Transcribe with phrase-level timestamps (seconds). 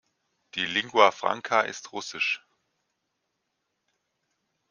[0.55, 2.43] Die lingua franca ist Russisch.